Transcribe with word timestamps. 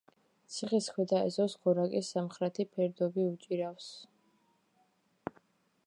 ციხის 0.53 0.85
ქვედა 0.95 1.19
ეზოს 1.27 1.55
გორაკის 1.67 2.09
სამხრეთი 2.15 2.65
ფერდობი 2.79 3.27
უჭირავს. 3.35 3.93